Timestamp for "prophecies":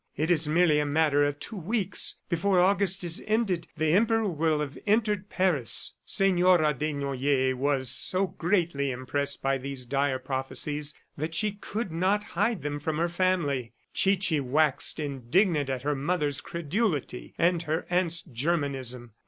10.17-10.95